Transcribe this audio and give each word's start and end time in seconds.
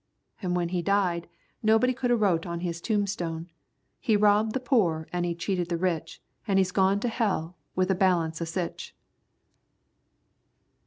An' 0.41 0.55
when 0.55 0.69
he 0.69 0.81
died, 0.81 1.29
nobody 1.61 1.93
could 1.93 2.09
a 2.09 2.15
wrote 2.15 2.47
on 2.47 2.61
his 2.61 2.81
tombstone, 2.81 3.51
'He 3.99 4.17
robbed 4.17 4.53
the 4.55 4.59
poor 4.59 5.07
an' 5.13 5.25
he 5.25 5.35
cheated 5.35 5.69
the 5.69 5.77
rich, 5.77 6.19
an' 6.47 6.57
he's 6.57 6.71
gone 6.71 6.99
to 7.01 7.07
hell 7.07 7.55
with 7.75 7.89
the 7.89 7.93
balance 7.93 8.41
a' 8.41 8.47
sich.'" 8.47 8.95